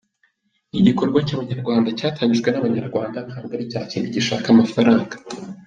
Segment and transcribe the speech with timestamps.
[0.71, 5.13] Ni igikorwa cy’Abanyarwanda, cyatangijwe n’Abanyarwanda ntabwo ari cya kindi gishaka amafaranga.